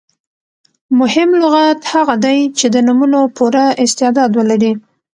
مهم 0.99 1.29
لغت 1.41 1.79
هغه 1.93 2.15
دئ، 2.23 2.39
چي 2.57 2.65
د 2.73 2.75
نومونو 2.87 3.21
پوره 3.35 3.65
استعداد 3.83 4.31
ولري. 4.39 4.73